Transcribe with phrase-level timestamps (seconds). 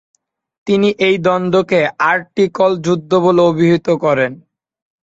[0.67, 1.79] তিনি এই দ্বন্দ্বকে
[2.11, 4.31] আর্টিকল যুদ্ধ বলে অভিহিত করেন।